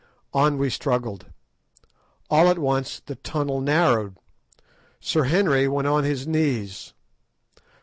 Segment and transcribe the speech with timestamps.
[0.33, 1.27] On we struggled.
[2.27, 4.17] All at once the tunnel narrowed.
[4.99, 6.93] Sir Henry went on his knees.